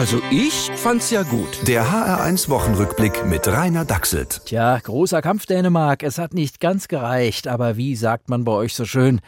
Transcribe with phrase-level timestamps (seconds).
[0.00, 1.68] Also ich fand's ja gut.
[1.68, 4.40] Der HR1 Wochenrückblick mit Rainer Dachselt.
[4.46, 6.02] Tja, großer Kampf Dänemark.
[6.02, 9.20] Es hat nicht ganz gereicht, aber wie sagt man bei euch so schön?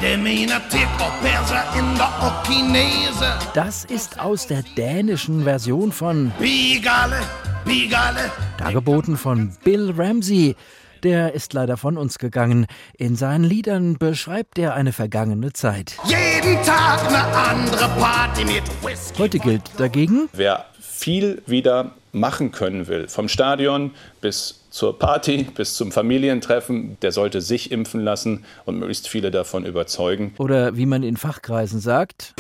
[3.53, 7.21] Das ist aus der dänischen Version von Bigale,
[7.67, 8.31] Bigale.
[8.57, 10.57] Dargeboten von Bill Ramsey.
[11.03, 12.65] Der ist leider von uns gegangen.
[12.97, 15.99] In seinen Liedern beschreibt er eine vergangene Zeit.
[16.45, 19.19] Jeden Tag eine andere Party mit Whisky.
[19.19, 25.75] Heute gilt dagegen, Wer viel wieder machen können will, vom Stadion bis zur Party, bis
[25.75, 30.35] zum Familientreffen, der sollte sich impfen lassen und möglichst viele davon überzeugen.
[30.39, 32.35] oder wie man in Fachkreisen sagt,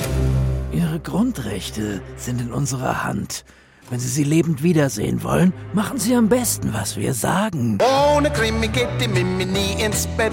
[0.72, 3.44] Ihre Grundrechte sind in unserer Hand.
[3.90, 7.78] Wenn Sie sie lebend wiedersehen wollen, machen Sie am besten, was wir sagen.
[8.16, 10.32] Ohne Krimi geht die Mimi nie ins Bett.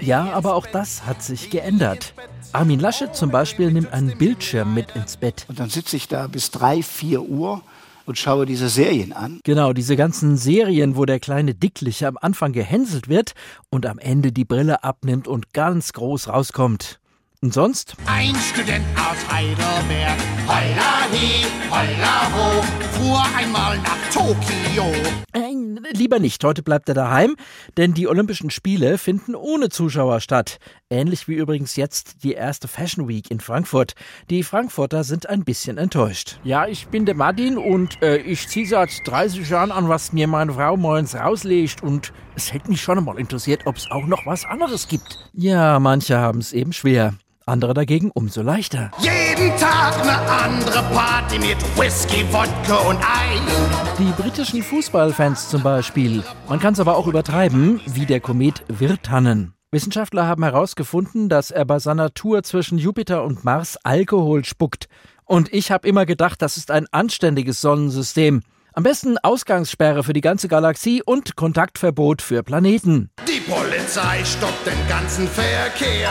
[0.00, 2.14] Ja, aber auch das hat sich geändert.
[2.52, 5.44] Armin Laschet zum Beispiel nimmt einen Bildschirm mit ins Bett.
[5.48, 7.62] Und dann sitze ich da bis drei, vier Uhr
[8.06, 9.40] und schaue diese Serien an.
[9.44, 13.34] Genau, diese ganzen Serien, wo der kleine Dickliche am Anfang gehänselt wird
[13.70, 16.98] und am Ende die Brille abnimmt und ganz groß rauskommt.
[17.40, 17.94] Und sonst?
[18.04, 24.92] Ein Student aus Heidelberg, holla hi, holla ho, fuhr einmal nach Tokio.
[25.32, 25.49] Nein,
[25.92, 26.42] lieber nicht.
[26.44, 27.36] Heute bleibt er daheim,
[27.76, 30.58] denn die Olympischen Spiele finden ohne Zuschauer statt.
[30.90, 33.94] Ähnlich wie übrigens jetzt die erste Fashion Week in Frankfurt.
[34.28, 36.40] Die Frankfurter sind ein bisschen enttäuscht.
[36.44, 40.26] Ja, ich bin der Martin und äh, ich ziehe seit 30 Jahren an, was mir
[40.26, 44.26] meine Frau morgens rauslegt und es hätte mich schon einmal interessiert, ob es auch noch
[44.26, 45.18] was anderes gibt.
[45.32, 47.14] Ja, manche haben es eben schwer.
[47.46, 48.90] Andere dagegen umso leichter.
[48.98, 53.98] Jeden Tag eine andere Party mit Whisky, Wodka und Eis.
[53.98, 56.22] Die britischen Fußballfans zum Beispiel.
[56.48, 59.54] Man kann es aber auch übertreiben, wie der Komet Virtanen.
[59.72, 64.88] Wissenschaftler haben herausgefunden, dass er bei seiner Tour zwischen Jupiter und Mars Alkohol spuckt.
[65.24, 68.42] Und ich habe immer gedacht, das ist ein anständiges Sonnensystem.
[68.72, 73.10] Am besten Ausgangssperre für die ganze Galaxie und Kontaktverbot für Planeten.
[73.28, 76.10] Die Polizei stoppt den ganzen Verkehr.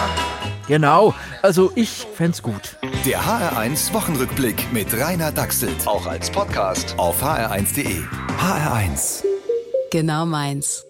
[0.68, 2.78] Genau, also ich fänd's gut.
[3.06, 5.88] Der HR1 Wochenrückblick mit Rainer Dachselt.
[5.88, 8.04] Auch als Podcast auf hr1.de.
[8.40, 9.24] HR1.
[9.90, 10.89] Genau meins.